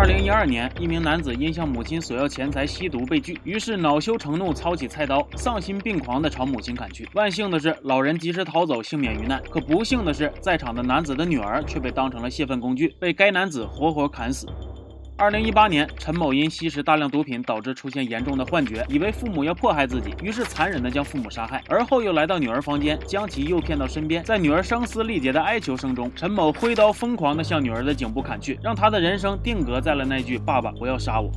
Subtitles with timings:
[0.00, 7.06] 二零一二年，一名男子因向母亲索要钱财吸毒被拒，于是恼羞成怒，操起菜刀，丧心病狂地朝母亲砍去。
[7.12, 9.42] 万幸的是，老人及时逃走，幸免于难。
[9.50, 14.46] 可不幸的是，在场的男子的女儿却被当成了泄愤工具，被该男子活活砍死。
[15.20, 21.62] 二零一八年，陈某因吸食大量毒品导致出现严重的幻觉，以为父母要迫害自己，于是残忍地将父母杀害。
[21.68, 31.30] 而后又来到女儿房间，将其诱骗到身边，在女儿声嘶力竭的哀求声中，陈某挥刀疯狂地向女儿的颈部砍去，让她的人生定格在了那句“爸爸，不要杀我”。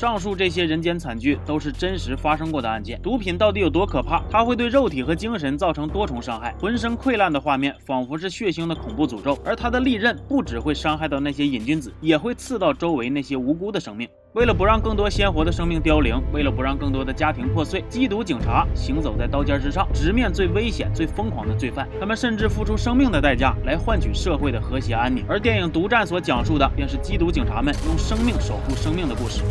[0.00, 2.98] 上述这些人间惨剧都是真实发生过的案件。
[3.02, 4.22] 毒品到底有多可怕？
[4.30, 9.38] 它会对肉体和精神造成多重伤害，浑身溃烂的画面仿佛是血腥的恐怖诅咒。
[9.44, 14.08] 而它的利刃不只会伤害到那些瘾君子，也会刺到周围那些无辜的生命。
[14.34, 21.88] 为了不让更多鲜活的生命凋零，为了不让更多的家庭破碎，缉毒警察行走在刀尖之上，直面最危险、最疯狂的罪犯。
[21.98, 25.24] 他们甚至付出生命的代价来换取社会的和谐安宁。
[25.28, 29.42] 而电影《独占》所讲述的，便是缉毒警察们用生命守护生命的故事。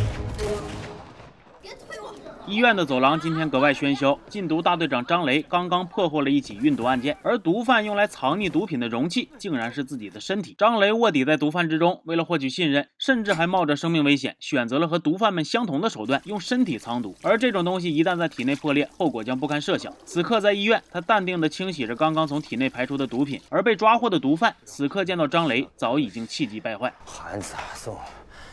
[2.50, 4.18] 医院的走廊今天格外喧嚣。
[4.28, 10.56] 禁毒大队长张雷刚刚破获了一起运毒案件，而毒贩用来藏匿毒品的容器竟然是自己的身体。
[10.58, 17.14] 张雷卧底在毒贩之中，为了获取信任，甚至还冒着生命危险，选择了和毒贩们相同的手段，用身体藏毒。
[17.22, 19.92] 而这种东西一旦在体内破裂，后果将不堪设想。
[20.04, 26.92] 此刻在医院，他淡定地清洗着刚刚从体内排出的毒品，而被抓获的毒贩此刻见到张雷，早已经气急败坏。
[27.04, 27.96] 韩子松，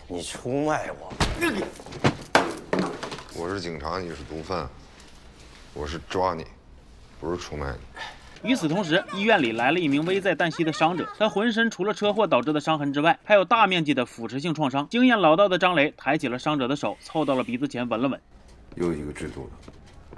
[0.07, 1.11] 你出卖我！
[3.39, 4.67] 我是警察，你是毒贩，
[5.75, 6.43] 我是抓你，
[7.19, 8.49] 不是出卖你。
[8.49, 14.87] 与此同时，医院里来了一名危在旦夕的伤者，他浑身除了车祸导致的伤痕之外，还有大面积的腐蚀性创伤。
[14.89, 18.19] 经验老道的张雷抬起了伤者的手，凑到了鼻子前闻了闻，
[18.73, 19.71] 又一个制毒的，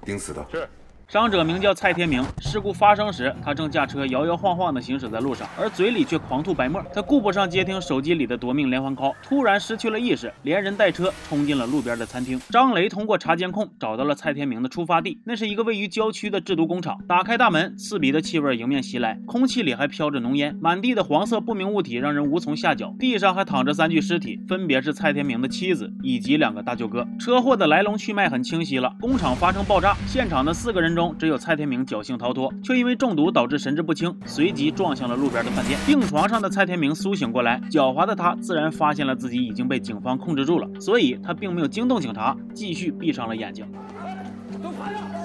[0.05, 0.45] 盯死他。
[0.49, 0.69] 是。
[1.09, 2.23] 伤者名叫蔡天明。
[2.37, 6.79] 事故发生时，他正驾车摇摇晃晃地行驶在路上，而嘴里却狂吐白沫。
[6.93, 12.39] 他顾不上接听手机里的夺命连环 call，突然失去了意识，连人带车冲进了路边的餐厅。
[12.51, 16.99] 张雷通过查监控找到了蔡天明的出发地，那是一个位于郊区的制毒工厂。
[17.07, 22.93] 打开大门，刺鼻的气味迎面袭来，空气里还飘着浓烟，满地的黄色不明物体让人无从下脚。
[22.99, 27.07] 地上还躺着三具尸体，分别是蔡天明的妻子以及两个大舅哥。
[27.19, 31.79] 车祸的来龙去脉很清晰了，工厂发生爆炸，现场的四个人中只有蔡天明。
[31.85, 35.79] 侥幸逃脱，却因为中毒导致神志不清，随即撞向了路边的饭店。
[35.87, 43.65] 病床上的蔡天明苏醒过来，狡猾的他自然发现了自己已经被警方控制住了，所以他并没有惊动警察，继续闭上了眼睛。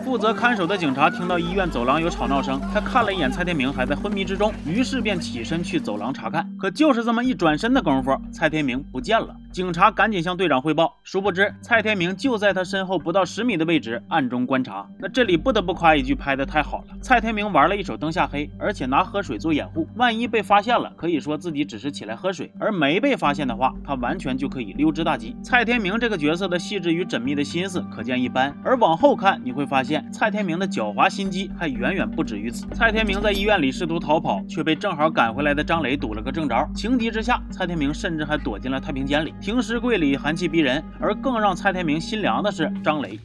[0.04, 6.46] 负责看守的警察听到医院走廊有吵闹声，他看了一眼蔡天明还在昏迷之中，于是便起身去走廊查看。
[6.58, 9.34] 可就是这么一转身的功夫，蔡天明不见了。
[9.50, 14.86] 警察赶紧向队长汇报，殊不知蔡天明就在他身后不到十米的位置暗中观察。
[14.98, 16.84] 那这里不得不夸一句，拍的太好了。
[17.00, 25.34] 蔡天明玩了一手灯下黑，而且拿喝水做掩护，万一被发现了，可以说自己只是起来喝水；而没被发现的话，他完全就可以溜之大吉。
[25.42, 28.54] 蔡天明这个角色的细致与缜密的心思可见一斑。
[28.62, 32.66] 而往后看，你会发现蔡天明的狡猾心机还远远不止于此。
[32.72, 36.68] 蔡天明在医院里试图逃跑，却被正好赶回来的张雷堵了个正着。
[36.74, 39.34] 情急之下，蔡天明甚至还躲进了太平间里。
[39.40, 43.18] 停尸柜里寒气逼人，而更让蔡天明心凉的是张雷。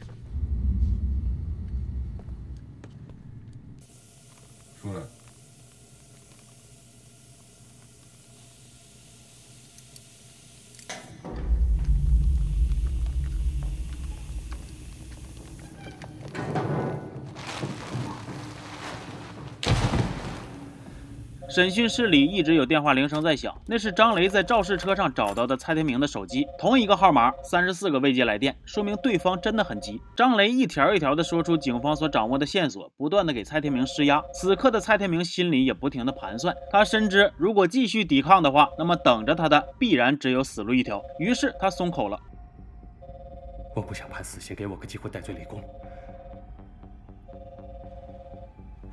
[21.50, 30.00] 审讯室里一直有电话铃声在响，那是张雷在肇事车上找到的蔡天明的手机，同一个号码，三十四个未接来电，说明对方真的很急。
[30.16, 34.22] 张雷一条一条的说出警方所掌握的线索，不断的给蔡天明施压。
[34.32, 41.02] 此刻的蔡天明心里也不停的盘算，他深知如果继续抵抗的话，那么等着他的必然只有死路一条。
[41.18, 42.16] 于是他松口了，
[43.74, 45.60] 我不想判死刑，给我个机会戴罪立功，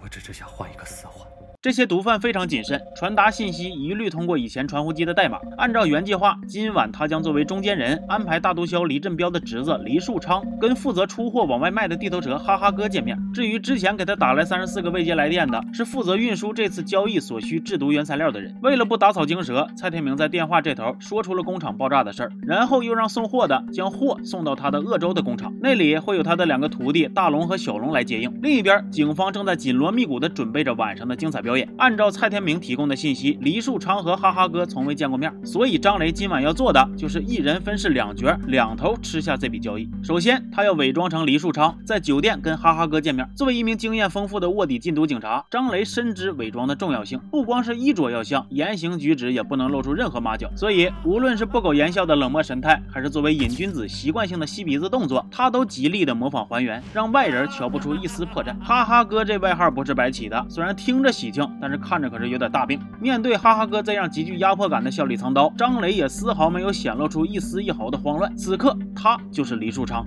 [0.02, 1.28] 我只是想换一个死缓。
[1.60, 5.40] 这些毒贩非常谨慎，传达信息一律通过以前传呼机的代码。
[5.58, 13.18] 按照原计划，今晚他将作为中间人，安排大毒枭黎振彪的侄子黎树昌跟负责出货往外卖的地头蛇哈哈哥见面。
[13.34, 18.56] 至于之前给他打来三十四个未接来电的，是负责运输这次交易所需制毒原材料的人。
[18.62, 28.32] 为了不打草惊蛇，蔡天明在电话这头说出了工厂爆炸的事儿，然后又让送货的将货送到他的鄂州的工厂，那里会有他的两个徒弟大龙和小龙来接应。
[28.44, 31.42] 另一边，警方正在紧锣密鼓地准备着晚上的精彩。
[31.48, 31.66] 表演。
[31.78, 39.90] 按照蔡天明提供的信息，黎树昌和哈哈哥从未见过面，所以张雷今晚要做的就是一人分饰两角，两头吃下这笔交易。
[40.04, 43.26] 首先，他要伪装成黎树昌，在酒店跟哈哈哥见面。
[43.34, 50.52] 作为一名经验丰富的卧底禁毒警察，张雷深知伪装的重要性，不光是衣着要像，言行举止也不能露出任何马脚。
[50.54, 58.54] 所以，无论是不苟言笑的冷漠神态，还是作为瘾君子习惯性的吸鼻子动作，他都极力的模仿还原，让外人瞧不出一丝破绽。
[58.60, 62.80] 哈哈哥这外号不是白起的，虽然听着喜庆，但是看着可是有点大病。
[63.00, 68.36] 面对哈哈哥这样极具压迫感的笑里藏刀，张磊也丝毫没有显露出一丝一毫的慌乱。
[68.36, 70.04] 此刻，他就是黎树昌。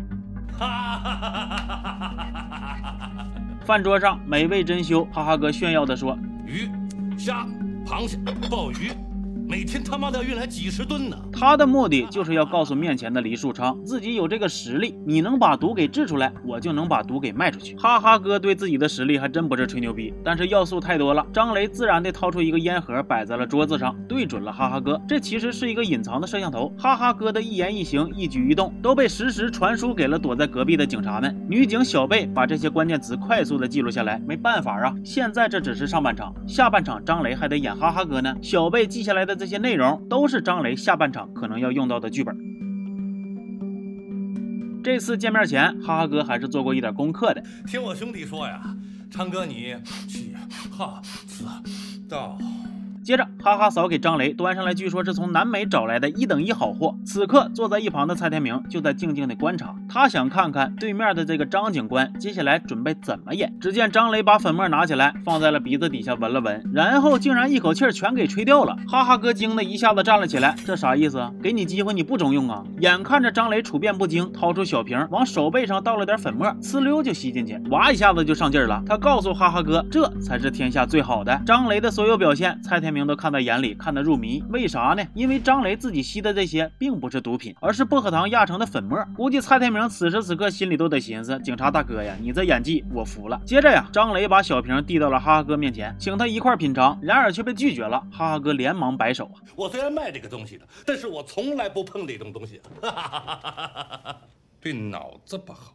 [3.64, 6.68] 饭桌上美味珍馐，哈哈哥炫耀地说：“鱼、
[7.16, 7.46] 虾、
[7.86, 8.18] 螃蟹、
[8.50, 8.90] 鲍鱼。”
[9.50, 11.16] 每天他妈的要运来几十吨呢！
[11.32, 17.74] 他的目的就是要告诉面前的黎树昌，自己有这个实力，你能把毒给治出来，我就能把毒给卖出去。
[17.74, 21.26] 哈哈哥对自己的实力还真不是吹牛逼，但是要素太多了。
[21.32, 25.02] 张雷自然地掏出一个烟盒，摆在了桌子上，对准了哈哈哥。
[25.08, 31.36] 这其实是一个隐藏的摄像头，哈哈哥的一言一行、一举一动都被实时传输给了躲在隔壁的警察们。
[31.48, 34.22] 女警小贝把这些关键词快速地记录下来。
[34.24, 38.32] 没办法啊，现在这只是上半场，下半场张雷还得演哈哈哥呢。
[38.40, 39.39] 小贝记下来的。
[39.40, 42.36] 这些内容都是张雷下半场可能要用到的剧本。
[44.84, 47.42] 这次见面前，哈哈哥还是做过一点功课的。
[47.66, 48.60] 听我兄弟说呀，
[49.10, 49.74] 昌哥你
[50.06, 50.34] 起
[50.70, 51.46] 哈斯
[52.06, 52.36] 道。
[53.02, 56.94] 接着，哈哈嫂给张雷端上来，据说是从南美找来的一等一好货。
[57.04, 63.54] 此刻，坐在一旁的蔡天明就在静静的观察，他想看看对面的这个张警官接下来准备怎么演。
[63.58, 68.76] 只见张雷把粉末拿起来，放在了鼻子底下闻了闻，然后竟然一口气全给吹掉了。
[68.86, 71.26] 哈哈哥惊的一下子站了起来，这啥意思？
[71.42, 72.62] 给你机会你不中用啊？
[72.80, 78.82] 眼看着张雷处变不惊，掏出小瓶往手背上倒了点粉末，呲溜就吸进去，哇一下子就上劲了。
[78.86, 81.40] 他告诉哈哈哥，这才是天下最好的。
[81.46, 82.89] 张雷的所有表现，蔡天。
[82.90, 84.42] 天明都看在眼里，看得入迷。
[84.48, 85.06] 为啥呢？
[85.14, 88.98] 因为张雷自己吸的这些并不是毒品，而是薄荷糖压成的粉末。
[89.16, 93.40] 估计蔡天明此时此刻心里都得寻思：警察大哥呀，你这演技我服了。
[93.46, 98.00] 接着呀，张雷把小瓶递到了哈哈哥面前，请他一块品尝，然而却被拒绝了。
[98.10, 102.60] 哈哈哥连忙摆手：“我虽然卖这个东西的，但是我从来不碰这种东西，
[104.60, 105.74] 对脑子不好。”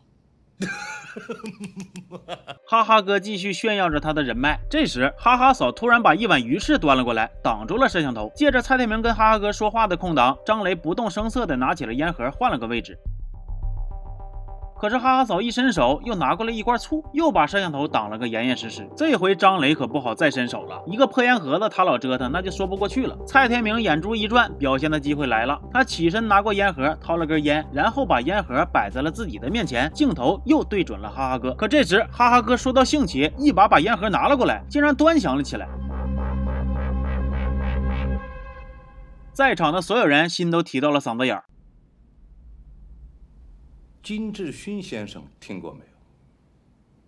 [2.67, 4.59] 哈哈哥继续炫耀着他的人脉。
[4.69, 8.31] 这时，哈哈嫂突然把一碗鱼翅端了过来，挡住了摄像头。
[8.35, 12.97] 借着蔡天明跟哈哈哥说话的空档，张雷不动声色地拿起了烟盒，换了个位置。
[14.77, 18.87] 可是哈哈嫂一伸手，又拿过来一罐醋，又把摄像头挡了个严严实实。
[18.95, 23.17] 这回张雷可不好再伸手了，一个破烟盒子，他老折腾，那就说不过去了。
[23.25, 25.57] 蔡天明眼珠一转，表现的机会来了。
[25.71, 31.53] 他起身拿过烟盒，掏了根烟，然后把烟盒摆在了自己的面前，镜头又对准了哈哈哥。
[31.53, 35.67] 可这时哈哈哥说到兴起，一把把烟盒拿了过来，竟然端详了起来。
[39.31, 41.44] 在场的所有人心都提到了嗓子眼儿。
[44.05, 45.94] 金志勋先生，听过没有？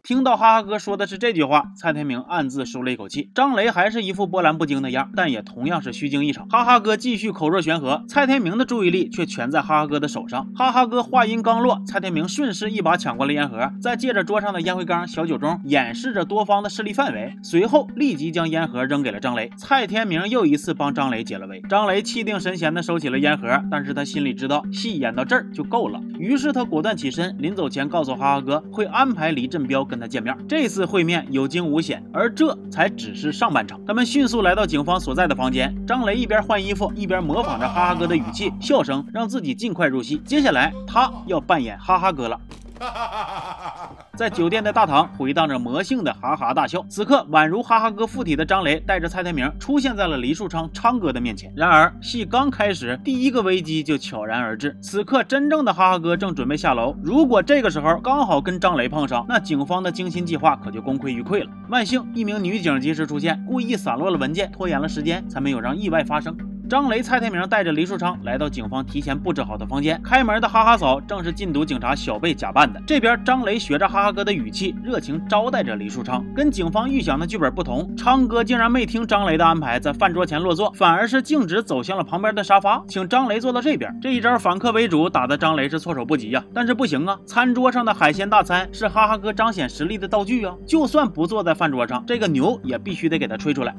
[0.07, 3.30] 听到哈哈哥说的是这句话，蔡天明暗自舒了一口气。
[3.36, 6.48] 张雷还是一副波澜不惊的样，但也同样是虚惊一场。
[6.48, 10.48] 哈哈哥继续口若悬河，蔡天明的注意力却全在哈哈哥的手上。
[10.56, 17.36] 哈哈哥话音刚落，蔡天明顺势一把抢过了烟盒，再借着桌上的烟灰缸、小酒盅，演示着多方的势力范围。
[17.44, 19.51] 随后立即将烟盒扔给了张雷。
[19.57, 21.62] 蔡天明又一次帮张雷解了围。
[21.68, 29.96] 张雷气定神闲地收起了烟盒，但是他心里知道戏演到这儿就够了，于是他果断起身，临走前告诉哈哈哥会安排李振彪跟。
[29.97, 33.83] 跟他见面，这次会面有惊无险，而这才只是上半场。
[33.83, 40.21] 他们迅速来到警方所在的房间，张雷一边换衣服，一边模仿着哈哈哥的语气、笑声，让自己尽快入戏。
[40.23, 42.39] 接下来，他要扮演哈哈哥了。
[44.17, 46.83] 在酒店的大堂回荡着魔性的哈哈大笑。
[46.89, 51.53] 此刻，宛如哈哈哥附体的张雷带着蔡天明出现在了黎树昌昌哥的面前。
[51.55, 54.75] 然而，戏刚开始，第一个危机就悄然而至。
[54.81, 61.49] 此刻，真正的哈哈哥正准备下楼，如果这个时候刚好跟张雷碰上，那警方的精心计划可就功亏一篑了。
[61.69, 66.35] 万幸，一名女警及时出现，故意散落了文件，拖延了时间，才没有让意外发生。
[66.69, 70.02] 张雷、蔡天明带着黎树昌来到警方提前布置好的房间。
[70.04, 72.81] 开门的哈哈嫂正是禁毒警察小贝假扮的。
[72.86, 76.26] 这边张雷学着哈哈哥的语气，热情招待着黎树昌。
[76.36, 83.97] 跟警方预想的剧本不同，昌哥竟然没听张雷的安排，在饭桌前落座，反而是径直走向了旁边的沙发，请张雷坐到这边。
[84.02, 86.44] 这一招反客为主，打的张雷是措手不及呀。
[86.54, 90.54] 但是不行啊，餐桌上的海鲜大餐是哈哈哥彰显实力的道具啊。
[90.66, 93.74] 就算不坐在饭桌上，这个牛也必须得给他吹出来。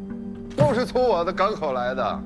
[0.57, 2.21] 都是从我的港口来的。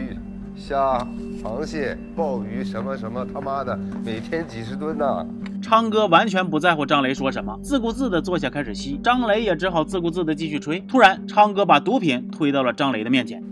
[0.00, 0.16] 鱼、
[0.56, 1.06] 虾、
[1.42, 5.26] 螃蟹、鲍鱼，什么什么，他妈的，每天几十吨呢！
[5.62, 10.80] 昌哥完全不在乎张雷说什么，自顾自的坐下开始吸，张雷也只好自顾自的继续吹。
[10.80, 13.42] 突然，昌哥把毒品推到了张雷的面前。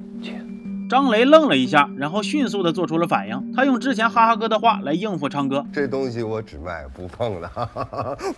[0.88, 3.52] 张雷愣了一下，然后迅速的做出了反应。
[3.52, 7.48] 他用之前哈哈哥的话来应付昌哥：“这东西我只卖不碰的，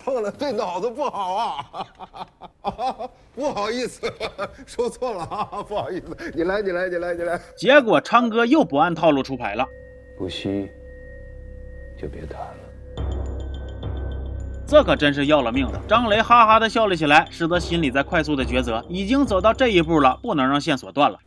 [0.03, 3.09] 碰了对脑子不好啊！
[3.33, 4.01] 不好意思，
[4.65, 6.17] 说错了啊，不好意思。
[6.35, 9.65] 你来，你来，你来，你来。”结果昌哥又不按套路出牌了，
[10.17, 10.69] 不吸
[11.97, 12.57] 就别谈了。
[14.67, 15.81] 这可真是要了命了。
[15.87, 21.17] 张雷哈哈的笑了起来，实则心里在快速的抉择：已经走到这一步了，不能让线索断了。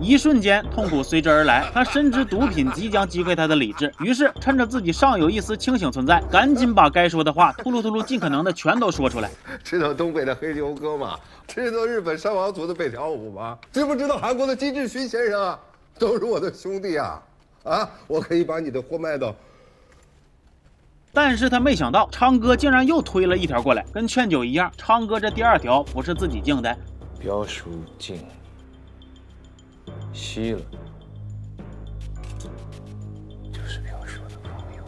[0.00, 1.68] 一瞬间，痛苦随之而来。
[1.72, 9.30] 他深知毒品即将击溃他的理智，于是趁着自己尚有一丝清醒存在，赶紧把该说的话秃噜秃噜尽可能的全都说出来。
[9.64, 11.18] 知道东北的黑牛哥吗？
[11.46, 13.58] 知道日本山王族的北条武吗？
[13.72, 15.58] 知不知道韩国的金志勋先生啊？
[15.98, 17.22] 都是我的兄弟啊！
[17.62, 19.34] 啊，我可以把你的货卖到……
[21.12, 24.70] 但是他没想到，昌哥竟然又推了一条过来，跟劝酒一样。
[24.76, 26.76] 昌哥这第二条不是自己敬的，
[27.18, 28.22] 标书敬。
[30.12, 30.60] 吸了，
[33.52, 34.82] 就是表示我的朋友。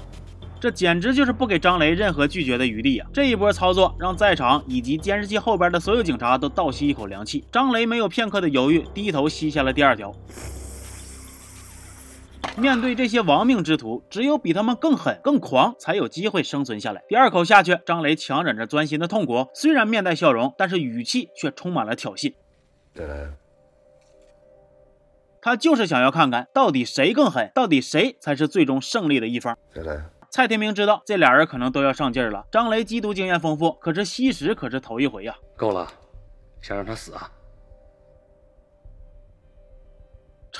[0.60, 3.08] 这简直就是不给张雷任何拒绝的余地啊！
[3.12, 7.44] 这一波操作让在场以及监视器后边的所有警察都倒吸一口凉气。
[7.52, 10.14] 张雷没有片刻的犹豫，低头吸下了第二条。
[12.56, 17.04] 面对这些亡命之徒，只有比他们更狠、更狂，才有机会生存下来。
[17.08, 22.34] 第二口下去，张雷强忍着钻心的痛苦，虽然面带笑容，但是语气却充满了挑衅。
[22.94, 23.30] 再来。
[25.48, 29.56] 他就是想要看看到底谁更狠，到底谁才是最终胜利的一方。
[29.72, 29.98] 谁来。
[30.30, 32.44] 蔡天明知道这俩人可能都要上劲儿了。
[32.52, 35.34] 张雷缉毒经验丰富，可是吸食可是头一回呀。
[35.56, 35.90] 够了，
[36.60, 37.30] 想让他死啊？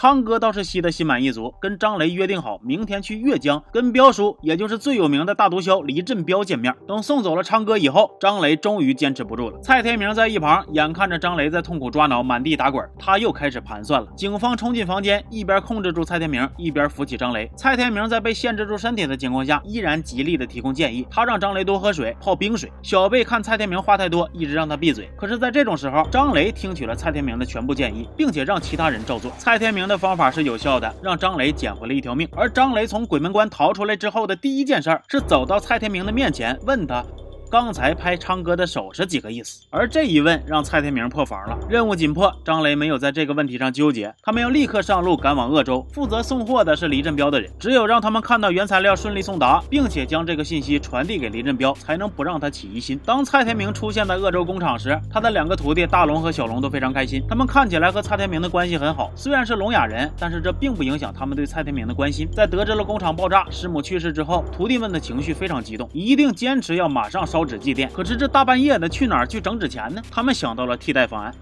[0.01, 6.73] 昌哥倒是吸得心满意足，跟张雷约定好，明天去岳江跟彪叔，也就是最有名的大毒枭李振彪见面。
[6.87, 9.59] 等送走了昌哥以后，张雷终于坚持不住了。
[9.61, 14.07] 蔡天明在一旁眼看着张雷在痛苦抓挠，满地打滚，他又开始盘算了。
[14.15, 17.51] 警方冲进房间，一边控制住蔡天明，一边扶起张雷。
[17.57, 21.05] 蔡天明在被限制住身体的情况下，依然极力的提供建议。
[21.11, 22.71] 他让张雷多喝水，泡冰水。
[22.85, 25.11] 小贝看蔡天明话太多，一直让他闭嘴。
[25.17, 29.33] 可是，在这种时候，张雷听取了蔡天明的全部建议，并且让其他人照做。
[29.39, 29.88] 蔡天明。
[29.89, 32.29] 的方法是有效的，让张雷捡回了一条命。
[32.37, 37.03] 而张雷从鬼门关逃出来之后的第一件事儿，是走到蔡天明的面前，问他。
[37.51, 39.65] 刚才拍昌哥的手是几个意思？
[39.71, 41.59] 而这一问让蔡天明破防了。
[41.67, 45.87] 任务紧迫，张雷没有在这个问题上纠结，他们要立刻上路赶往鄂州。
[45.91, 53.01] 负责送货的是黎振彪的人，只有让他们看到原材料顺利送达，并且将这个信息传递给黎振彪，才能不让他起疑心。
[53.03, 57.25] 当蔡天明出现在鄂州工厂时，他的两个徒弟大龙和小龙都非常开心。
[57.27, 62.29] 他们看起来和蔡天明的关系很好，虽然是聋哑人，但是这并不影响他们对蔡天明的关心。
[62.31, 67.89] 在得知了工厂爆炸、师母去世之后，徒弟们的情绪非常激动，一定坚持要马上烧烧纸祭奠。
[67.93, 70.03] 可是这大半夜的去哪儿去整纸钱呢？
[70.11, 71.33] 他们想到了替代方案。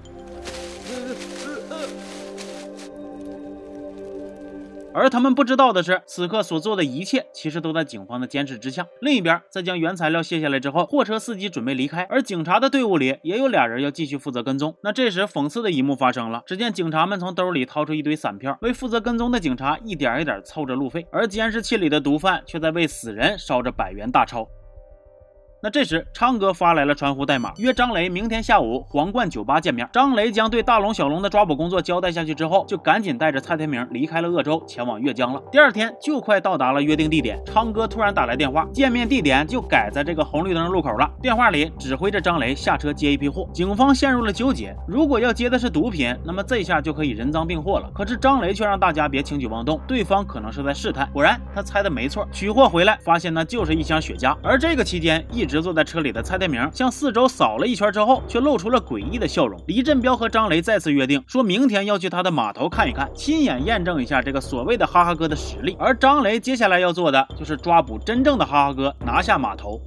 [4.92, 8.86] 而他们不知道的是，此刻所做的一切其实都在警方的监视之下。
[9.00, 14.74] 另一边，在将原材料卸下来之后，货车司机准备离开，而警察的队伍里也有俩人要继续负责跟踪。
[14.82, 24.46] 那这时，讽刺的一幕发生了：只见警察们从兜里掏出一堆散票，为负责跟踪的警察一点一点凑着路费，而监视器里的毒贩却在为死人烧着百元大钞。
[25.62, 29.88] 那这时，昌哥发来了传呼代码，约张雷明天下午皇冠酒吧见面。
[29.90, 35.42] 张雷将对大龙、小龙的抓捕工作交代下去之后，就赶紧带着蔡天明离开了鄂州，前往岳江了。
[35.50, 41.10] 第二天就快到达了约定地点，昌哥突然打来电话，见面地点就改在这个红绿灯路口了。
[41.22, 43.48] 电话里指挥着张雷下车接一批货。
[43.54, 47.90] 警方陷入了纠结，如果要接的是毒品，那么这下就可以人赃并获了。
[47.94, 51.10] 可是张雷却让大家别轻举妄动，对方可能是在试探。
[51.14, 54.36] 果然，他猜的没错，取货回来发现那就是一箱雪茄。
[54.42, 55.45] 而这个期间一。
[55.46, 59.62] 一直坐在车里的蔡天明向四周扫了一圈之后，却露出了诡异的笑容。
[59.68, 65.76] 李振彪和张雷再次约定，说明天要去他的码头看一看，亲眼验证一下这个所谓的哈哈哥的实力。
[65.78, 69.80] 而张雷接下来要做的，就是抓捕真正的哈哈哥，拿下码头。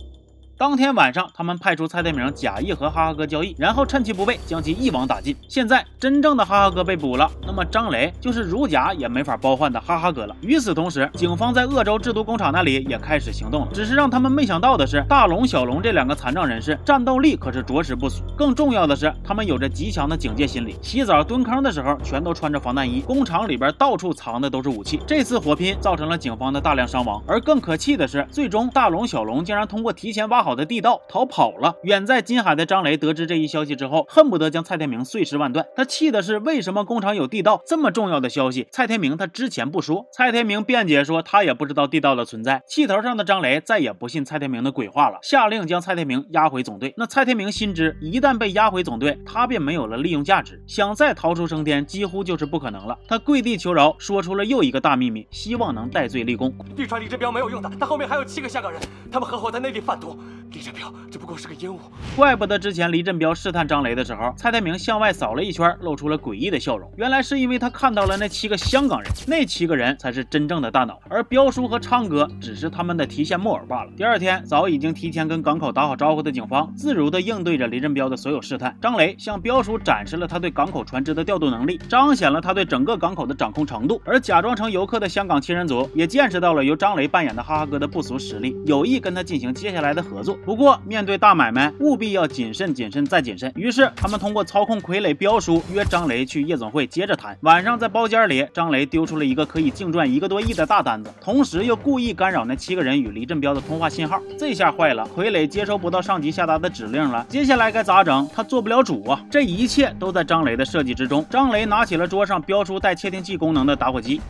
[0.60, 5.34] 当天晚上，他们派出蔡天明假意和哈哈哥交易，然后趁其不备将其一网打尽。
[5.48, 10.36] 现在真正的哈哈哥被捕了，那么张雷就是如假也没法包换的哈哈哥了。
[10.42, 13.70] 与此同时，警方在鄂州制毒工厂那里也开始行动了。
[13.74, 18.22] 只是让他们没想到的是，大龙、小龙这两个残障人士战斗力可是着实不俗。
[18.36, 23.00] 更重要的是，他们有着极强的警戒心理，洗澡蹲坑的时候全都穿着防弹衣。
[23.00, 25.00] 工厂里边到处藏的都是武器。
[25.08, 27.24] 这次火拼造成了警方的大量伤亡。
[27.26, 30.49] 而更可气的是，最终大龙、小龙竟然通过提前挖好。
[30.50, 31.76] 好的地道逃跑了。
[31.84, 35.64] 远在金海的张雷得知这一消息之后，恨不得将蔡天明碎尸万段。
[35.76, 40.08] 他气的是，为什么工厂有地道这么重要的消息，蔡天明他之前不说。
[40.12, 42.64] 蔡天明辩解说，他也不知道地道的存在。
[42.66, 46.92] 气头上的张雷再也不信蔡天明的鬼话了，下令将蔡天明押回总队。
[46.98, 52.98] 那蔡天明心知，一旦被押回总队，他便没有了利用价值，想再逃出升天，几乎就是不可能了。
[53.08, 56.52] 他跪地求饶，说出了又一个大秘密，希望能戴罪立功。
[56.76, 60.18] 地传李志彪没有用的，他后面还有七个香港人，他们合伙在内地贩毒。
[60.52, 61.80] 李振彪只不过是个烟雾。
[62.16, 66.92] 怪不得之前李振彪试探张雷的时候，蔡天明向外扫了一圈，露出了诡异的笑容。
[66.98, 73.92] 原来是因为他看到了那七个香港人，那七个人才是真正的大脑，而彪叔和昌哥只是他们的提线木偶罢了。
[73.96, 78.76] 第二天，早已经提前跟港口打好招呼的警方，自如的应对着李振彪的所有试探。
[78.82, 84.02] 张雷向彪叔展示了他对港口船只的调度能力，彰显了他对整个港口的掌控程度。
[84.06, 90.29] 而假装成游客的香港七人组也见识到了由张雷扮演的哈哈哥的不俗实力，有意跟他进行接下来的合作。
[90.46, 93.52] 不过，面对大买卖，务必要谨慎、谨慎再谨慎。
[93.56, 97.38] 于是，他们通过操控傀儡彪叔约张雷去夜总会接着谈。
[97.42, 104.20] 晚上在包间里，张雷丢出了一个可以净赚一个多亿的大单子，同时又故意干扰那七个人与黎振彪的通话信号。
[104.38, 108.28] 这下坏了，傀儡接收不到上级下达的指令了，接下来该咋整？
[108.36, 109.22] 他做不了主啊！
[109.30, 111.26] 这一切都在张雷的设计之中。
[111.30, 114.22] 张雷拿起了桌上标出带窃听器功能的打火机。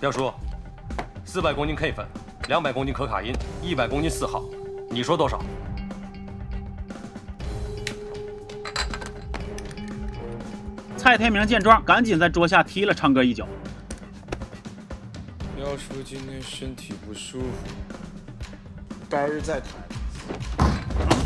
[0.00, 0.32] 彪叔，
[1.24, 2.06] 四百公斤 K 粉，
[2.46, 3.32] 两百公斤可卡因，
[3.62, 4.44] 一百公斤四号，
[4.90, 5.42] 你说多少？
[10.98, 13.46] 蔡天明见状，赶紧在桌下踢了昌哥一脚。
[15.56, 17.46] 彪叔今天身体不舒服，
[19.08, 20.73] 改日再谈。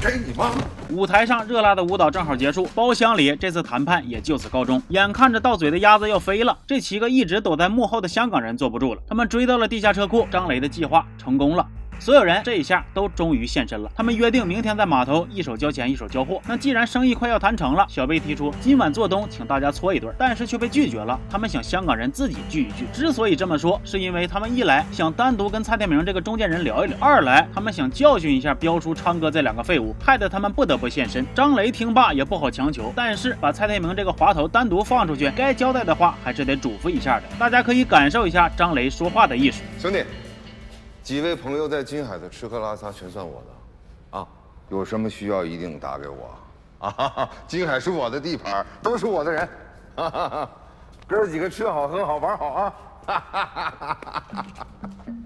[0.01, 0.53] 给你妈！
[0.91, 4.81] 舞台上热辣的舞蹈正好结束，包厢里这次谈判也就此告终。
[4.91, 10.27] 眼看着到嘴的鸭子要飞了，这七个一直躲在幕后的香港人坐不住了，他们追到了地下车库。
[10.31, 11.67] 张雷的计划成功了。
[11.99, 13.91] 所有人这一下都终于现身了。
[13.95, 16.41] 他们约定明天在码头一手交钱一手交货。
[16.47, 21.19] 那既然生意快要谈成了，小贝提出今晚做东，请大家搓一顿，但是却被拒绝了。
[21.29, 22.87] 他们想香港人自己聚一聚。
[22.93, 31.27] 之所以这么说，是因为他们一来想单独跟蔡天明这个中间人聊一聊，二来他们想教训一下彪叔、昌哥这两个废物，害得他们不得不现身。
[31.35, 37.25] 张雷听罢也不好强求，但是把蔡天明这个滑头单独放出去，该交代的话还是得嘱咐一下的。
[37.39, 39.63] 大家可以感受一下张雷说话的艺术。
[39.79, 40.03] 兄弟，
[41.09, 43.43] 几位朋友在金海的吃喝拉撒全算我
[44.13, 44.29] 的，啊，
[44.69, 49.49] 有什么需要一定打给我，啊，金海是我的地盘，都是我的人，
[49.97, 50.51] 哈哈哈，
[51.07, 52.75] 哥几个吃好喝好玩好啊，
[53.09, 53.97] 哈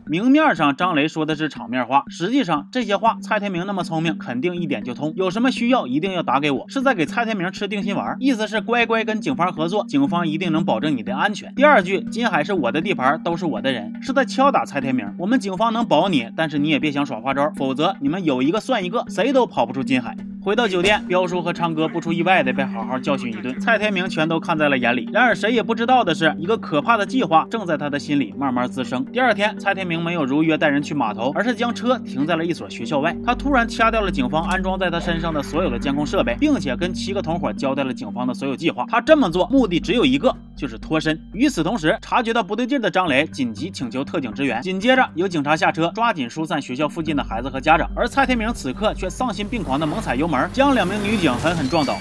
[0.05, 5.14] 明面上张雷说的是场面话，实际上这些话蔡天明那么聪明，肯定一点就通。
[5.16, 11.55] 有什么需要一定要打给我，是在给蔡天明吃定心丸，意思是乖乖跟警方合作，警方一定能保证你的安全。
[11.55, 15.14] 第二句，金海是我的地盘，都是我的人，是在敲打蔡天明。
[15.16, 20.14] 我们警方能保你，但是你也别想耍花招，否则你们有一个算一个，谁都跑不出金海。
[20.44, 25.09] 回到酒店，彪叔和昌哥不出意外的被好好教训一顿，蔡天明全都看在了眼里。
[25.12, 29.05] 然而谁也不知道的是，一个可怕的计划正在他的心里慢慢滋生。
[29.05, 33.16] 第二天，蔡天明没有如约带人去码头，而是将车停在了一所学校外。
[33.24, 38.85] 他突然掐掉了警方安装在他身上的所有的监控设备，并且跟七个同伙交代了警方的所有计划。
[38.88, 41.16] 他这么做目的只有一个，就是脱身。
[41.33, 44.61] 与此同时，察觉到不对劲的张雷紧急请求特警支援。
[44.61, 47.88] 紧接着，有警察下车，抓紧疏散学校附近的孩子和家长。
[47.94, 51.99] 而蔡天明此刻却丧心病狂的猛踩油门，将两名女警狠狠撞倒，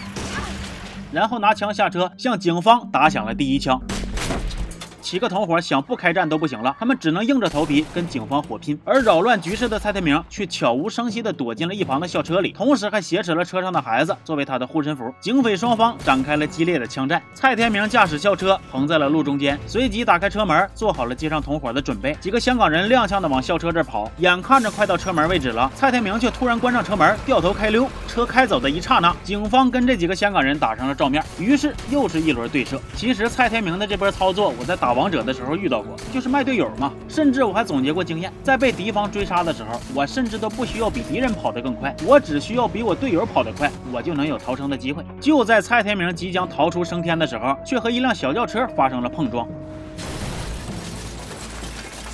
[1.11, 3.81] 然后拿枪下车，向警方打响了第一枪。
[5.01, 8.79] 七个同伙想不开战都不行了，他们只能硬着头皮跟警方火拼。
[8.85, 15.13] 而扰乱局势的蔡天明却悄无声息地躲进了一旁的校车里，同时还挟持了车上的孩子作为他的护身符。
[15.19, 17.21] 警匪双方展开了激烈的枪战。
[17.33, 22.15] 蔡天明驾驶校车横在了路中间，随即打开车门，做好了接上同伙的准备。
[22.21, 27.89] 几个香港人踉跄地往校车这跑，眼看着快到车门位置了，蔡天明却突然关上车门，掉头开溜。
[28.07, 32.79] 车开走的一刹那，警方跟这几个香港人打上了照面，于是又是一轮对射。
[32.95, 36.91] 其实蔡天明的这波操作，我在打王者的时候遇到过，就是卖队友嘛。
[37.07, 45.03] 甚至我还总结过经验，在被敌方追杀的时候，我甚至都不需要比敌人跑得更快，我只需要比我队友跑得快，我就能有逃生的机会。
[45.19, 49.47] 就在蔡天明即将逃出升天的时候，却和一辆小轿车发生了碰撞。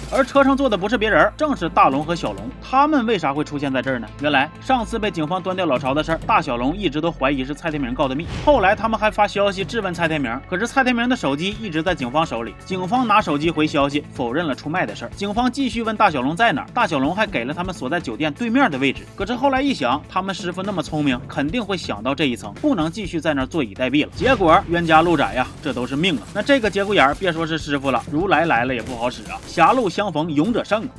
[0.09, 2.49] 而车上坐的不是别人，正是大龙和小龙。
[2.61, 4.07] 他们为啥会出现在这儿呢？
[4.21, 8.25] 原来上次被警方端掉老巢的事儿，大小龙一直都怀疑是蔡天明告的密。
[8.45, 15.11] 后来他们还发消息质问蔡天明，可是蔡天明的手机一直在警方手里，警方拿手机回消息，否认了出卖的事儿。
[15.15, 19.03] 警方继续问大小龙在哪儿，大小龙还给了他们所在酒店对面的位置。
[19.15, 24.11] 可是后来一想，他们师傅那么聪明，肯定会想到这一层，不能继续在那儿坐以待毙了。
[24.15, 26.21] 结果冤家路窄呀，这都是命啊。
[26.33, 29.37] 那这个节骨眼儿，别说是师傅了，如来来了也不好使啊。
[29.45, 30.93] 狭路相逢勇者胜啊！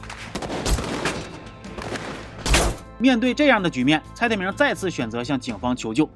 [2.99, 6.11] 面对这样的局面，蔡天明再次选择向警方求救。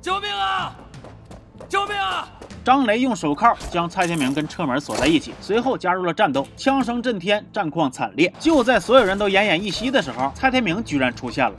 [0.00, 0.74] 救命啊！
[1.68, 2.26] 救命啊！
[2.64, 8.32] 张雷用手铐将蔡天明跟车门锁在一起，随后加入了战斗，枪声震天，战况惨烈。
[8.38, 11.54] 就在所有人都奄奄一息的时候，蔡天明居然出现了。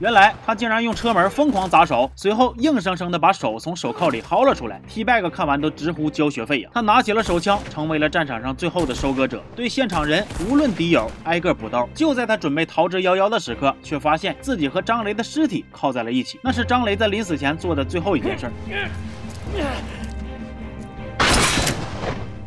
[0.00, 4.80] 原来他竟然用车门疯狂砸手，随后硬生生的把手从手铐里薅了出来。
[4.88, 6.70] T-Bag 看完都直呼交学费呀！
[6.74, 11.88] 他拿起了手枪，成为了战场上最后的收割者，对现场人无论敌友挨个补刀。
[11.94, 18.50] 就在他准备逃之夭夭的时刻，却发现自己和张雷的尸体靠在了一起，那是张雷在临死前做的最后一件事。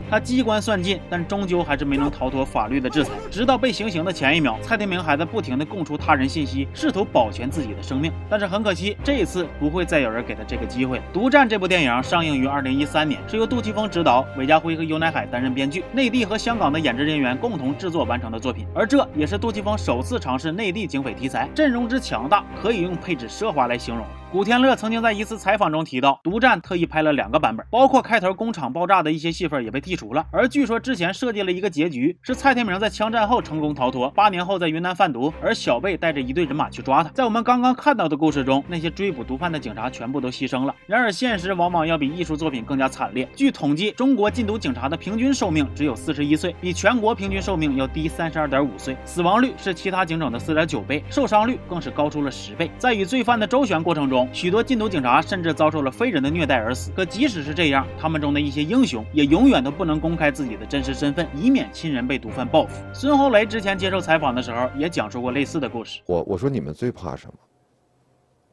[0.09, 3.11] 他机关算尽，但终究还是没能逃脱法律的制裁。
[3.29, 8.11] 直到被行刑的前一秒，蔡天明还在不停地供出他人信息，试图保全自己的生命。
[8.29, 10.99] 但是很可惜，这一次不会再有人给他这个机会。
[11.11, 18.65] 《独占》这部电影上映于二零一三年，是由杜琪峰执导，韦家辉和尤乃海担任编剧，内地和香港的演职人员共同制作完成的作品。
[18.73, 24.05] 而这也是杜琪峰首次尝试内地警匪题材，阵容之强大，可以用配置奢华来形容。
[24.29, 30.25] 古天乐曾经在一次采访中提到，《独占》特意拍了两个版本，包括开头工厂爆炸的一些戏份也被剔除了。
[30.31, 37.09] 而据说之前设计了一个结局，是蔡天明在枪战后成功逃脱，八年后在云南贩毒，而小贝带着一队人马去抓他。
[37.11, 40.75] 在我们刚刚看到的故事中，那些追捕毒贩的警察全部都牺牲了。
[40.87, 43.25] 然而现实往往要比艺术作品更加惨烈。
[43.33, 52.69] 据统计，中国禁毒警察的平均寿命只有四十一岁，比全国平均寿命要低三十二点五岁，死亡率是其他警种的四点九倍，受伤率更是高出了十倍。
[52.77, 56.91] 在与罪犯的周旋过程中，许多禁毒警察甚至遭受了非人的虐待而死。
[56.95, 62.81] 可即使是这样，他们中的一些英雄也永远都不能公开自己的真实身份，以免亲人被毒贩报复。
[62.93, 65.99] 孙红雷之前接受采访的时候也讲述过类似的故事。
[66.05, 67.33] 我我说你们最怕什么？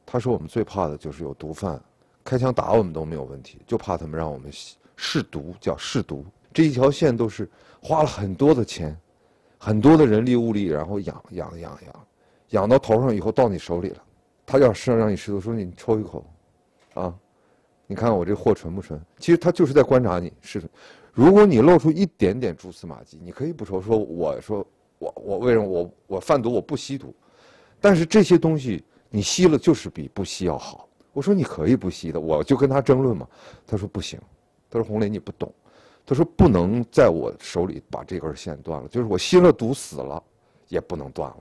[0.06, 1.80] 他说我们最怕的就是有毒贩
[2.22, 4.50] 开枪打我们都没有问题，就怕他们让我们
[4.96, 6.24] 试毒，叫试毒。
[6.52, 7.50] 这一条线都是
[7.82, 8.96] 花了很多的钱，
[9.58, 12.06] 很多的人力物力，然后养养养养，
[12.50, 14.02] 养到头上以后到你手里了。
[14.46, 16.24] 他要是让你试毒，说你抽一口，
[16.94, 17.14] 啊，
[17.86, 19.00] 你看我这货纯不纯？
[19.18, 20.62] 其实他就是在观察你是。
[21.12, 23.80] 如果你露出一点点蛛丝马迹，你可以不抽。
[23.80, 24.66] 说我说
[24.98, 27.14] 我我为什么我我贩毒我不吸毒？
[27.80, 30.88] 但是这些东西你吸了就是比不吸要好。
[31.12, 33.28] 我说你可以不吸的，我就跟他争论嘛。
[33.64, 34.20] 他说不行，
[34.68, 35.54] 他说红雷你不懂，
[36.04, 40.20] 他说不能在我手里把这根线断了，就是我吸了毒死了
[40.66, 41.36] 也不能断了，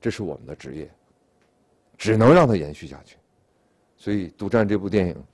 [0.00, 0.90] 这是我们的职业。
[2.02, 3.16] 只能让它延续下去，
[3.96, 5.24] 所以《独占》这部电影，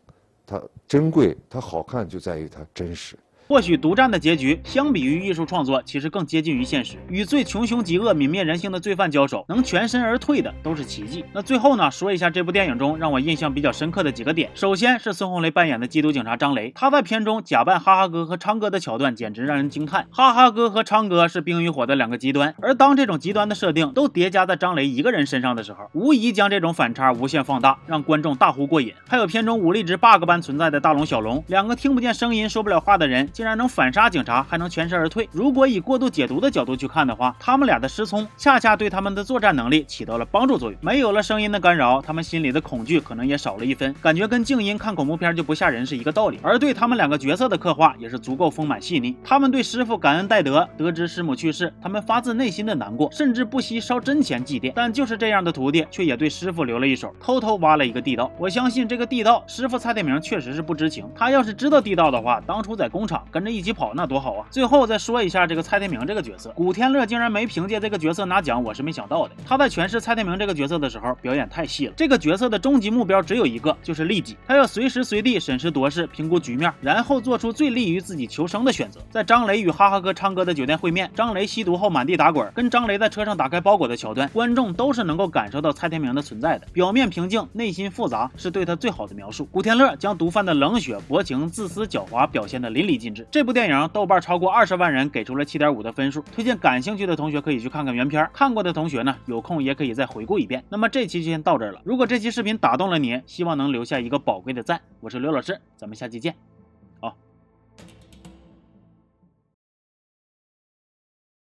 [0.45, 3.19] 它珍贵，它好看就在于它真实。
[3.49, 6.97] 或许独占的结局，相比于艺术创作，其实更接近于现实。
[7.09, 11.25] 与最穷凶极恶、泯灭人性的罪犯交手，能全身而退的都是奇迹。
[11.33, 14.51] 那最后呢，说一下这部电影中让我印象比较深刻的几个点。
[14.53, 20.07] 首先是孙红雷扮演的缉毒警察张雷，他在片中假扮哈哈哥和昌哥的桥段简直让人惊叹。
[20.11, 28.93] 哈哈哥和昌哥是冰与火的两个极端，而当这种极端的设定都叠加在张雷一个人身上的时候，无疑将这种反差无限放大，让观众大呼过瘾。
[29.09, 33.27] 还有片中武力值 bug 般存在的大龙小龙，两个听不见声音、说不了话的人。
[33.39, 35.29] 竟然能反杀警察，还能全身而退。
[35.31, 40.81] 如果以过度解读的角度去看的话，他们俩的失聪恰恰对他们的作战能力起到了帮助作用。
[40.83, 46.41] 没有了声音的干扰，他们心里的恐惧可能也少了一分，感觉跟静音看恐怖片就不吓人是一个道理。
[46.43, 49.17] 而对他们两个角色的刻画也是足够丰满细腻。
[49.23, 54.73] 他们对师傅感恩戴德，得知师母去世，他们发自内心的难过，甚至不惜烧真钱祭奠。
[54.75, 58.29] 但就是这样的徒弟，却也对师傅留了一手，偷偷挖了一个地道。
[58.37, 61.09] 我相信这个地道，师傅蔡天明确实是不知情。
[61.15, 63.69] 他要是知道地道的话，当初在工厂跟着一起。
[63.79, 64.47] 跑那多好啊！
[64.51, 69.35] 最后再说一下这个蔡天明这个角色，古天乐竟然没凭借这个角色拿奖，我是没想到的。
[69.47, 71.93] 他在诠释蔡天明这个角色的时候，表演太细了。
[71.97, 74.37] 这个角色的终极目标只有一个，就是利己。
[74.47, 79.01] 他要随时随地审时度势，评估局面，然后做出最利于自己求生的选择。
[79.11, 86.67] 在张雷与哈哈哥、昌哥的酒店会面，张雷吸毒后满地打滚，跟张雷在车上打开包裹的桥段，观众都是能够感受到蔡天明的存在的。
[86.73, 89.47] 表面平静，内心复杂，是对他最好的描述。
[89.53, 93.18] 古天乐将毒贩的冷血、薄情、自私、狡猾表现得淋漓尽致。
[93.31, 94.39] 这部电影豆瓣超。
[94.39, 100.63] 过二十万人给出了七点五的分数，推荐感兴趣的同学可以去看看原片，看过的同学呢，有空也可以再回顾一遍。
[100.69, 101.81] 那么这期就先到这儿了。
[101.85, 104.81] 如果这期视频打动了你，希望能留下一个宝贵的赞。
[105.01, 106.58] 我是刘老师，咱们下期见。